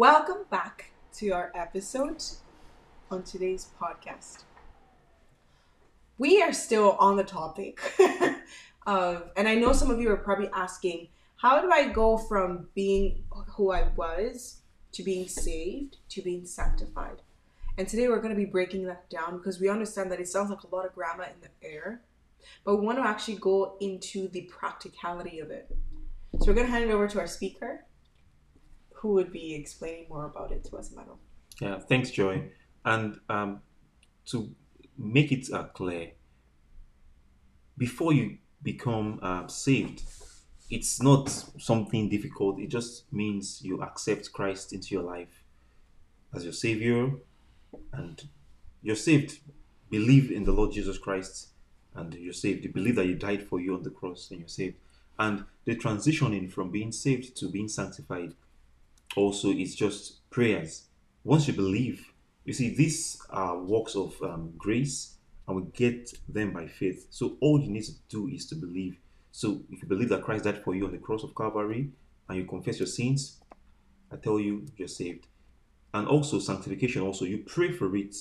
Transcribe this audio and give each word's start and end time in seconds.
Welcome 0.00 0.46
back 0.50 0.92
to 1.16 1.28
our 1.32 1.52
episode 1.54 2.22
on 3.10 3.22
today's 3.22 3.68
podcast. 3.78 4.44
We 6.16 6.40
are 6.40 6.54
still 6.54 6.96
on 6.98 7.18
the 7.18 7.22
topic 7.22 7.78
of, 8.86 9.30
and 9.36 9.46
I 9.46 9.56
know 9.56 9.74
some 9.74 9.90
of 9.90 10.00
you 10.00 10.10
are 10.10 10.16
probably 10.16 10.48
asking, 10.54 11.08
how 11.36 11.60
do 11.60 11.70
I 11.70 11.88
go 11.88 12.16
from 12.16 12.68
being 12.74 13.24
who 13.54 13.72
I 13.72 13.88
was 13.94 14.62
to 14.92 15.02
being 15.02 15.28
saved 15.28 15.98
to 16.08 16.22
being 16.22 16.46
sanctified? 16.46 17.20
And 17.76 17.86
today 17.86 18.08
we're 18.08 18.22
going 18.22 18.34
to 18.34 18.42
be 18.42 18.46
breaking 18.46 18.86
that 18.86 19.10
down 19.10 19.36
because 19.36 19.60
we 19.60 19.68
understand 19.68 20.10
that 20.12 20.18
it 20.18 20.28
sounds 20.28 20.48
like 20.48 20.62
a 20.62 20.74
lot 20.74 20.86
of 20.86 20.94
grammar 20.94 21.24
in 21.24 21.42
the 21.42 21.68
air, 21.68 22.00
but 22.64 22.76
we 22.76 22.86
want 22.86 22.96
to 22.96 23.06
actually 23.06 23.36
go 23.36 23.76
into 23.82 24.28
the 24.28 24.48
practicality 24.50 25.40
of 25.40 25.50
it. 25.50 25.70
So 26.40 26.46
we're 26.46 26.54
going 26.54 26.68
to 26.68 26.72
hand 26.72 26.88
it 26.88 26.90
over 26.90 27.06
to 27.06 27.20
our 27.20 27.26
speaker, 27.26 27.84
who 29.00 29.14
would 29.14 29.32
be 29.32 29.54
explaining 29.54 30.06
more 30.10 30.26
about 30.26 30.52
it 30.52 30.62
to 30.64 30.76
us, 30.76 30.92
Emmanuel. 30.92 31.18
Yeah, 31.58 31.78
thanks, 31.78 32.10
Joy. 32.10 32.50
And 32.84 33.18
um, 33.30 33.62
to 34.26 34.50
make 34.98 35.32
it 35.32 35.50
uh, 35.50 35.64
clear, 35.64 36.12
before 37.78 38.12
you 38.12 38.36
become 38.62 39.18
uh, 39.22 39.46
saved, 39.46 40.02
it's 40.68 41.00
not 41.00 41.30
something 41.58 42.10
difficult. 42.10 42.60
It 42.60 42.68
just 42.68 43.10
means 43.10 43.62
you 43.62 43.82
accept 43.82 44.32
Christ 44.32 44.74
into 44.74 44.94
your 44.94 45.02
life 45.02 45.44
as 46.34 46.44
your 46.44 46.52
Savior, 46.52 47.10
and 47.94 48.22
you're 48.82 48.96
saved. 48.96 49.38
Believe 49.88 50.30
in 50.30 50.44
the 50.44 50.52
Lord 50.52 50.72
Jesus 50.72 50.98
Christ, 50.98 51.48
and 51.94 52.12
you're 52.14 52.34
saved. 52.34 52.64
You 52.64 52.72
believe 52.72 52.96
that 52.96 53.06
He 53.06 53.14
died 53.14 53.48
for 53.48 53.60
you 53.60 53.74
on 53.74 53.82
the 53.82 53.90
cross, 53.90 54.30
and 54.30 54.40
you're 54.40 54.48
saved. 54.48 54.76
And 55.18 55.44
the 55.64 55.74
transitioning 55.74 56.52
from 56.52 56.70
being 56.70 56.92
saved 56.92 57.34
to 57.38 57.48
being 57.48 57.68
sanctified 57.68 58.34
also 59.16 59.50
is 59.50 59.74
just 59.74 60.28
prayers. 60.30 60.84
Once 61.24 61.48
you 61.48 61.54
believe, 61.54 62.12
you 62.44 62.52
see, 62.52 62.74
these 62.74 63.20
are 63.30 63.58
works 63.58 63.94
of 63.94 64.14
um, 64.22 64.52
grace, 64.56 65.16
and 65.46 65.56
we 65.56 65.62
get 65.72 66.12
them 66.28 66.52
by 66.52 66.66
faith. 66.66 67.06
So 67.10 67.36
all 67.40 67.60
you 67.60 67.70
need 67.70 67.84
to 67.84 67.92
do 68.08 68.28
is 68.28 68.46
to 68.46 68.54
believe. 68.54 68.98
So 69.32 69.62
if 69.70 69.82
you 69.82 69.88
believe 69.88 70.08
that 70.08 70.22
Christ 70.22 70.44
died 70.44 70.62
for 70.64 70.74
you 70.74 70.86
on 70.86 70.92
the 70.92 70.98
cross 70.98 71.22
of 71.22 71.34
Calvary, 71.34 71.90
and 72.28 72.38
you 72.38 72.44
confess 72.44 72.78
your 72.78 72.86
sins, 72.86 73.40
I 74.12 74.16
tell 74.16 74.38
you, 74.38 74.66
you're 74.76 74.88
saved. 74.88 75.26
And 75.92 76.06
also 76.06 76.38
sanctification. 76.38 77.02
Also, 77.02 77.24
you 77.24 77.38
pray 77.38 77.72
for 77.72 77.94
it, 77.96 78.14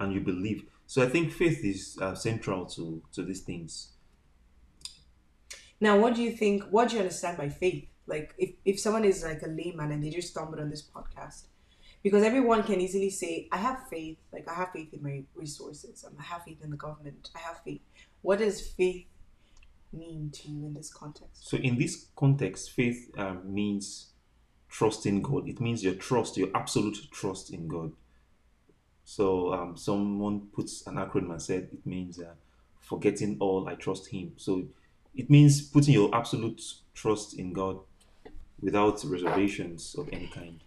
and 0.00 0.12
you 0.12 0.20
believe. 0.20 0.64
So 0.86 1.02
I 1.02 1.08
think 1.08 1.32
faith 1.32 1.64
is 1.64 1.96
uh, 2.00 2.14
central 2.14 2.66
to 2.66 3.02
to 3.12 3.22
these 3.22 3.42
things. 3.42 3.92
Now, 5.80 5.98
what 5.98 6.14
do 6.14 6.22
you 6.22 6.32
think? 6.32 6.64
What 6.64 6.88
do 6.88 6.96
you 6.96 7.02
understand 7.02 7.38
by 7.38 7.48
faith? 7.48 7.86
Like, 8.06 8.34
if, 8.38 8.50
if 8.64 8.80
someone 8.80 9.04
is 9.04 9.22
like 9.22 9.42
a 9.42 9.48
layman 9.48 9.92
and 9.92 10.02
they 10.02 10.10
just 10.10 10.28
stumbled 10.28 10.60
on 10.60 10.70
this 10.70 10.82
podcast, 10.82 11.44
because 12.02 12.24
everyone 12.24 12.64
can 12.64 12.80
easily 12.80 13.10
say, 13.10 13.48
I 13.52 13.58
have 13.58 13.88
faith, 13.88 14.18
like, 14.32 14.48
I 14.48 14.54
have 14.54 14.72
faith 14.72 14.92
in 14.92 15.02
my 15.02 15.22
resources, 15.34 16.04
um, 16.04 16.14
I 16.18 16.22
have 16.24 16.42
faith 16.42 16.58
in 16.62 16.70
the 16.70 16.76
government, 16.76 17.30
I 17.34 17.38
have 17.38 17.60
faith. 17.64 17.80
What 18.22 18.40
does 18.40 18.60
faith 18.60 19.06
mean 19.92 20.30
to 20.32 20.48
you 20.50 20.66
in 20.66 20.74
this 20.74 20.92
context? 20.92 21.48
So 21.48 21.56
in 21.56 21.78
this 21.78 22.06
context, 22.16 22.72
faith 22.72 23.10
um, 23.16 23.42
means 23.44 24.08
trust 24.68 25.06
in 25.06 25.22
God. 25.22 25.48
It 25.48 25.60
means 25.60 25.84
your 25.84 25.94
trust, 25.94 26.36
your 26.36 26.48
absolute 26.54 26.98
trust 27.12 27.50
in 27.50 27.68
God. 27.68 27.92
So 29.04 29.52
um, 29.52 29.76
someone 29.76 30.48
puts 30.52 30.86
an 30.86 30.94
acronym 30.94 31.30
and 31.30 31.42
said 31.42 31.68
it 31.72 31.84
means 31.84 32.18
uh, 32.18 32.34
forgetting 32.80 33.36
all, 33.38 33.68
I 33.68 33.74
trust 33.74 34.08
Him. 34.08 34.32
So 34.36 34.64
it 35.14 35.28
means 35.28 35.62
putting 35.62 35.94
your 35.94 36.14
absolute 36.14 36.62
trust 36.94 37.34
in 37.34 37.52
God 37.52 37.80
without 38.62 39.04
reservations 39.04 39.94
of 39.98 40.08
any 40.12 40.28
kind. 40.28 40.60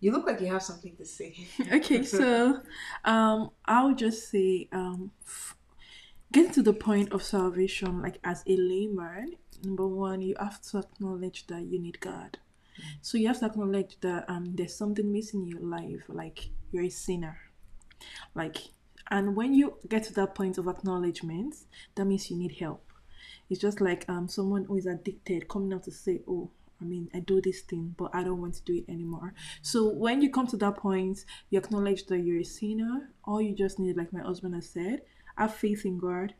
You 0.00 0.12
look 0.12 0.26
like 0.26 0.40
you 0.40 0.48
have 0.48 0.62
something 0.62 0.94
to 0.96 1.06
say. 1.06 1.46
okay, 1.72 2.02
so 2.02 2.60
um, 3.04 3.50
I'll 3.64 3.94
just 3.94 4.30
say, 4.30 4.68
um, 4.72 5.10
f- 5.24 5.56
getting 6.32 6.52
to 6.52 6.62
the 6.62 6.74
point 6.74 7.12
of 7.12 7.22
salvation, 7.22 8.02
like 8.02 8.18
as 8.22 8.42
a 8.46 8.56
layman, 8.56 9.36
number 9.64 9.86
one, 9.86 10.20
you 10.20 10.34
have 10.38 10.60
to 10.62 10.78
acknowledge 10.78 11.46
that 11.46 11.62
you 11.62 11.78
need 11.78 12.00
God. 12.00 12.38
So 13.00 13.16
you 13.16 13.28
have 13.28 13.40
to 13.40 13.46
acknowledge 13.46 13.96
that 14.02 14.28
um, 14.28 14.54
there's 14.54 14.76
something 14.76 15.10
missing 15.10 15.42
in 15.42 15.48
your 15.48 15.60
life, 15.60 16.02
like 16.08 16.50
you're 16.72 16.84
a 16.84 16.90
sinner. 16.90 17.38
Like, 18.34 18.58
and 19.10 19.34
when 19.34 19.54
you 19.54 19.78
get 19.88 20.02
to 20.04 20.12
that 20.14 20.34
point 20.34 20.58
of 20.58 20.68
acknowledgement, 20.68 21.54
that 21.94 22.04
means 22.04 22.30
you 22.30 22.36
need 22.36 22.56
help. 22.58 22.82
It's 23.48 23.60
just 23.60 23.80
like 23.80 24.04
um 24.08 24.28
someone 24.28 24.64
who 24.64 24.76
is 24.76 24.86
addicted 24.86 25.48
coming 25.48 25.72
out 25.72 25.84
to 25.84 25.92
say, 25.92 26.20
"Oh, 26.28 26.50
I 26.80 26.84
mean, 26.84 27.08
I 27.14 27.20
do 27.20 27.40
this 27.40 27.60
thing, 27.62 27.94
but 27.96 28.10
I 28.14 28.22
don't 28.22 28.40
want 28.40 28.54
to 28.54 28.62
do 28.62 28.74
it 28.74 28.90
anymore." 28.90 29.34
So 29.62 29.88
when 29.88 30.22
you 30.22 30.30
come 30.30 30.46
to 30.48 30.56
that 30.58 30.76
point, 30.76 31.24
you 31.50 31.58
acknowledge 31.58 32.06
that 32.06 32.20
you're 32.20 32.40
a 32.40 32.44
sinner. 32.44 33.12
All 33.24 33.40
you 33.40 33.54
just 33.54 33.78
need, 33.78 33.96
like 33.96 34.12
my 34.12 34.20
husband 34.20 34.54
has 34.54 34.68
said, 34.68 35.02
have 35.36 35.54
faith 35.54 35.84
in 35.84 35.98
God. 35.98 36.34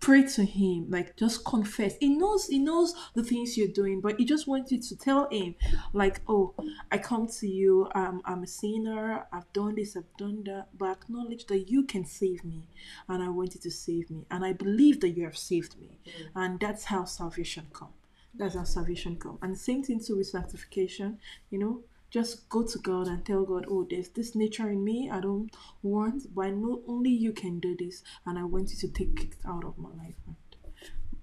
Pray 0.00 0.24
to 0.24 0.44
Him, 0.44 0.90
like 0.90 1.16
just 1.16 1.44
confess. 1.44 1.96
He 2.00 2.08
knows, 2.08 2.48
He 2.48 2.58
knows 2.58 2.92
the 3.14 3.22
things 3.22 3.56
you're 3.56 3.68
doing, 3.68 4.00
but 4.00 4.16
He 4.18 4.24
just 4.24 4.48
wants 4.48 4.72
you 4.72 4.80
to 4.80 4.96
tell 4.96 5.28
Him, 5.30 5.54
like, 5.92 6.20
"Oh, 6.26 6.54
I 6.90 6.98
come 6.98 7.28
to 7.28 7.46
you. 7.46 7.88
Um, 7.94 8.20
I'm 8.24 8.42
a 8.42 8.46
sinner. 8.48 9.28
I've 9.32 9.52
done 9.52 9.76
this. 9.76 9.96
I've 9.96 10.16
done 10.18 10.42
that. 10.46 10.76
But 10.76 10.90
acknowledge 10.90 11.46
that 11.46 11.70
you 11.70 11.84
can 11.84 12.04
save 12.04 12.44
me, 12.44 12.66
and 13.08 13.22
I 13.22 13.28
want 13.28 13.54
you 13.54 13.60
to 13.60 13.70
save 13.70 14.10
me, 14.10 14.26
and 14.28 14.44
I 14.44 14.52
believe 14.52 15.00
that 15.02 15.10
you 15.10 15.22
have 15.22 15.38
saved 15.38 15.78
me, 15.78 16.00
and 16.34 16.58
that's 16.58 16.86
how 16.86 17.04
salvation 17.04 17.68
come. 17.72 17.92
That's 18.34 18.54
how 18.54 18.64
salvation 18.64 19.16
come. 19.16 19.38
And 19.42 19.56
same 19.56 19.82
thing 19.82 20.00
too 20.00 20.16
with 20.16 20.28
sanctification. 20.28 21.18
You 21.50 21.58
know, 21.58 21.82
just 22.10 22.48
go 22.48 22.62
to 22.62 22.78
God 22.78 23.06
and 23.06 23.24
tell 23.24 23.44
God, 23.44 23.66
oh, 23.68 23.86
there's 23.88 24.08
this 24.10 24.34
nature 24.34 24.68
in 24.70 24.84
me 24.84 25.10
I 25.10 25.20
don't 25.20 25.50
want, 25.82 26.34
but 26.34 26.46
I 26.46 26.50
know 26.50 26.82
only 26.86 27.10
you 27.10 27.32
can 27.32 27.58
do 27.58 27.76
this, 27.76 28.02
and 28.26 28.38
I 28.38 28.44
want 28.44 28.70
you 28.70 28.76
to 28.76 28.88
take 28.88 29.20
it 29.22 29.36
out 29.46 29.64
of 29.64 29.78
my 29.78 29.90
life. 29.90 30.16
And 30.26 30.36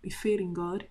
be 0.01 0.09
faith 0.09 0.39
in 0.39 0.53
God. 0.53 0.87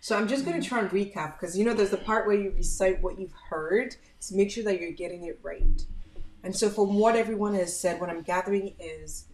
So 0.00 0.16
I'm 0.16 0.28
just 0.28 0.44
going 0.44 0.60
to 0.60 0.68
try 0.68 0.80
and 0.80 0.90
recap 0.90 1.40
because 1.40 1.56
you 1.56 1.64
know 1.64 1.72
there's 1.72 1.90
the 1.90 1.96
part 1.96 2.26
where 2.26 2.36
you 2.36 2.50
recite 2.50 3.02
what 3.02 3.18
you've 3.18 3.32
heard 3.48 3.96
to 4.20 4.34
make 4.34 4.50
sure 4.50 4.64
that 4.64 4.80
you're 4.80 4.92
getting 4.92 5.24
it 5.24 5.38
right. 5.42 5.86
And 6.42 6.54
so 6.54 6.68
from 6.68 6.94
what 6.94 7.16
everyone 7.16 7.54
has 7.54 7.78
said, 7.78 8.00
what 8.00 8.10
I'm 8.10 8.22
gathering 8.22 8.74
is 8.78 9.26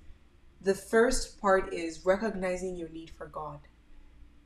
the 0.60 0.74
first 0.74 1.40
part 1.40 1.72
is 1.74 2.06
recognizing 2.06 2.76
your 2.76 2.88
need 2.90 3.10
for 3.10 3.26
God. 3.26 3.58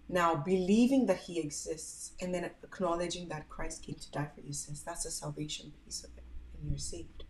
Now, 0.08 0.34
believing 0.34 1.06
that 1.06 1.20
He 1.20 1.40
exists 1.40 2.12
and 2.20 2.34
then 2.34 2.44
acknowledging 2.44 3.28
that 3.28 3.48
Christ 3.48 3.82
came 3.82 3.96
to 3.96 4.10
die 4.10 4.30
for 4.34 4.42
your 4.42 4.52
sins. 4.52 4.82
That's 4.82 5.04
the 5.04 5.10
salvation 5.10 5.72
piece 5.84 6.04
of 6.04 6.10
it, 6.16 6.24
and 6.58 6.68
you're 6.68 6.78
saved. 6.78 7.24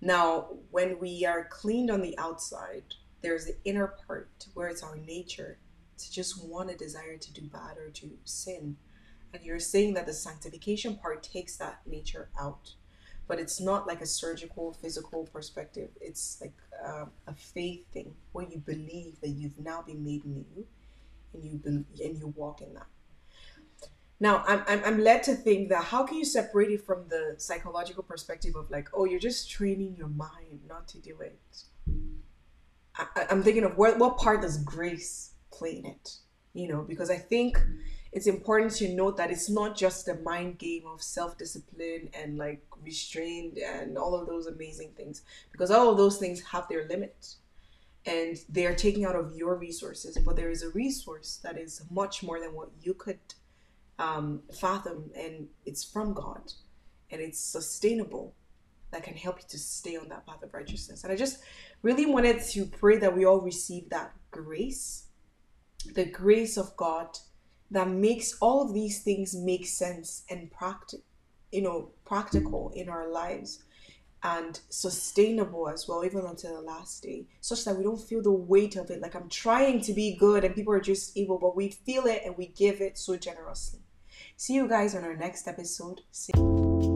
Now, 0.00 0.48
when 0.70 0.98
we 0.98 1.24
are 1.24 1.44
cleaned 1.44 1.90
on 1.90 2.02
the 2.02 2.16
outside, 2.18 2.84
there's 3.22 3.46
the 3.46 3.56
inner 3.64 3.94
part 4.06 4.46
where 4.54 4.68
it's 4.68 4.82
our 4.82 4.96
nature 4.96 5.58
to 5.98 6.12
just 6.12 6.44
want 6.44 6.70
a 6.70 6.76
desire 6.76 7.16
to 7.16 7.32
do 7.32 7.42
bad 7.42 7.78
or 7.78 7.88
to 7.90 8.10
sin. 8.24 8.76
And 9.32 9.42
you're 9.42 9.58
saying 9.58 9.94
that 9.94 10.06
the 10.06 10.12
sanctification 10.12 10.96
part 10.96 11.22
takes 11.22 11.56
that 11.56 11.80
nature 11.86 12.28
out. 12.38 12.74
But 13.26 13.40
it's 13.40 13.60
not 13.60 13.86
like 13.86 14.02
a 14.02 14.06
surgical, 14.06 14.74
physical 14.74 15.24
perspective. 15.24 15.90
It's 16.00 16.38
like 16.40 16.54
uh, 16.84 17.06
a 17.26 17.34
faith 17.34 17.90
thing 17.92 18.14
where 18.32 18.46
you 18.46 18.58
believe 18.58 19.20
that 19.22 19.30
you've 19.30 19.58
now 19.58 19.82
been 19.82 20.04
made 20.04 20.24
new 20.24 20.44
and 21.42 21.44
you 21.44 21.84
and 22.04 22.18
you 22.18 22.28
walk 22.36 22.60
in 22.62 22.74
that. 22.74 22.86
Now, 24.18 24.44
I'm, 24.46 24.62
I'm, 24.66 24.82
I'm 24.84 24.98
led 24.98 25.22
to 25.24 25.34
think 25.34 25.68
that 25.68 25.84
how 25.84 26.04
can 26.04 26.16
you 26.16 26.24
separate 26.24 26.70
it 26.70 26.86
from 26.86 27.06
the 27.08 27.34
psychological 27.36 28.02
perspective 28.02 28.56
of 28.56 28.70
like, 28.70 28.88
oh, 28.94 29.04
you're 29.04 29.20
just 29.20 29.50
training 29.50 29.94
your 29.96 30.08
mind 30.08 30.60
not 30.66 30.88
to 30.88 30.98
do 30.98 31.20
it. 31.20 31.38
I, 32.96 33.26
I'm 33.30 33.42
thinking 33.42 33.64
of 33.64 33.76
what, 33.76 33.98
what 33.98 34.16
part 34.16 34.40
does 34.40 34.56
grace 34.56 35.34
play 35.52 35.78
in 35.78 35.86
it? 35.86 36.16
You 36.54 36.68
know, 36.68 36.80
because 36.80 37.10
I 37.10 37.16
think 37.18 37.62
it's 38.10 38.26
important 38.26 38.72
to 38.76 38.88
note 38.94 39.18
that 39.18 39.30
it's 39.30 39.50
not 39.50 39.76
just 39.76 40.08
a 40.08 40.14
mind 40.14 40.58
game 40.58 40.84
of 40.86 41.02
self 41.02 41.36
discipline 41.36 42.08
and 42.14 42.38
like 42.38 42.62
restraint 42.82 43.58
and 43.58 43.98
all 43.98 44.14
of 44.14 44.26
those 44.26 44.46
amazing 44.46 44.92
things, 44.96 45.20
because 45.52 45.70
all 45.70 45.90
of 45.90 45.98
those 45.98 46.16
things 46.16 46.40
have 46.40 46.66
their 46.70 46.88
limits 46.88 47.36
and 48.06 48.38
they 48.48 48.66
are 48.66 48.74
taking 48.74 49.04
out 49.04 49.16
of 49.16 49.34
your 49.34 49.56
resources, 49.56 50.16
but 50.24 50.36
there 50.36 50.50
is 50.50 50.62
a 50.62 50.70
resource 50.70 51.40
that 51.42 51.58
is 51.58 51.82
much 51.90 52.22
more 52.22 52.38
than 52.38 52.54
what 52.54 52.70
you 52.80 52.94
could 52.94 53.18
um, 53.98 54.42
fathom, 54.54 55.10
and 55.16 55.48
it's 55.64 55.82
from 55.82 56.14
God, 56.14 56.52
and 57.10 57.20
it's 57.20 57.40
sustainable 57.40 58.34
that 58.92 59.02
can 59.02 59.14
help 59.14 59.38
you 59.38 59.48
to 59.48 59.58
stay 59.58 59.96
on 59.96 60.08
that 60.08 60.24
path 60.26 60.42
of 60.42 60.54
righteousness. 60.54 61.02
And 61.02 61.12
I 61.12 61.16
just 61.16 61.38
really 61.82 62.06
wanted 62.06 62.40
to 62.42 62.66
pray 62.66 62.98
that 62.98 63.14
we 63.14 63.24
all 63.24 63.40
receive 63.40 63.90
that 63.90 64.12
grace, 64.30 65.06
the 65.94 66.04
grace 66.04 66.56
of 66.56 66.76
God 66.76 67.18
that 67.72 67.88
makes 67.88 68.36
all 68.40 68.62
of 68.62 68.72
these 68.72 69.02
things 69.02 69.34
make 69.34 69.66
sense 69.66 70.22
and 70.30 70.50
practical, 70.52 71.04
you 71.50 71.62
know, 71.62 71.90
practical 72.04 72.70
in 72.76 72.88
our 72.88 73.10
lives 73.10 73.64
and 74.26 74.58
sustainable 74.70 75.68
as 75.68 75.86
well, 75.86 76.04
even 76.04 76.24
until 76.26 76.54
the 76.56 76.60
last 76.60 77.04
day, 77.04 77.26
such 77.40 77.64
that 77.64 77.76
we 77.76 77.84
don't 77.84 78.00
feel 78.00 78.20
the 78.20 78.30
weight 78.30 78.74
of 78.74 78.90
it. 78.90 79.00
Like 79.00 79.14
I'm 79.14 79.28
trying 79.28 79.80
to 79.82 79.92
be 79.92 80.16
good 80.16 80.42
and 80.42 80.54
people 80.54 80.72
are 80.72 80.80
just 80.80 81.16
evil, 81.16 81.38
but 81.38 81.54
we 81.54 81.68
feel 81.68 82.06
it 82.06 82.22
and 82.24 82.36
we 82.36 82.48
give 82.48 82.80
it 82.80 82.98
so 82.98 83.16
generously. 83.16 83.80
See 84.36 84.54
you 84.54 84.68
guys 84.68 84.96
on 84.96 85.04
our 85.04 85.16
next 85.16 85.46
episode. 85.46 86.00
See- 86.10 86.95